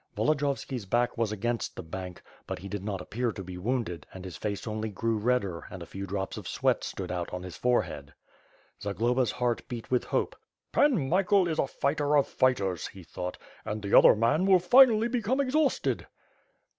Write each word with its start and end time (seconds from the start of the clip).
Volodiyovski's 0.17 0.87
back 0.87 1.15
w^as 1.15 1.31
against 1.31 1.75
the 1.75 1.83
bank, 1.83 2.23
but 2.47 2.57
he 2.57 2.67
did 2.67 2.83
not 2.83 3.01
appear 3.01 3.31
to 3.31 3.43
be 3.43 3.55
wounded 3.59 4.07
and 4.11 4.25
his 4.25 4.35
face 4.35 4.65
only 4.65 4.89
grew 4.89 5.15
redder 5.15 5.67
and 5.69 5.83
a 5.83 5.85
few 5.85 6.07
drops 6.07 6.37
of 6.37 6.47
sweat 6.47 6.83
stood 6.83 7.11
out 7.11 7.31
on 7.31 7.43
his 7.43 7.55
forehead. 7.55 8.11
Zagloba's 8.81 9.33
heart 9.33 9.61
beat 9.67 9.91
with 9.91 10.05
hope. 10.05 10.35
"Pan 10.71 11.07
Michael 11.07 11.47
is 11.47 11.59
a 11.59 11.67
fighter 11.67 12.17
of 12.17 12.27
fighters," 12.27 12.87
he 12.87 13.03
thought, 13.03 13.37
"and 13.63 13.83
the 13.83 13.95
other 13.95 14.15
man 14.15 14.47
will 14.47 14.57
finally 14.57 15.07
l)ecome 15.07 15.39
exhausted." 15.39 16.07